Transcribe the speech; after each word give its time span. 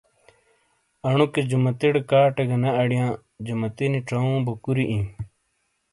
انوکے 1.07 1.41
جیمتیٹے 1.49 2.01
کاٹے 2.09 2.43
گہ 2.49 2.57
نے 2.63 2.69
اڈیاں 2.81 3.09
جمتینی 3.45 3.99
چووں 4.07 4.39
بو 4.45 4.53
کوری 4.63 4.85
آیں۔ 4.93 5.07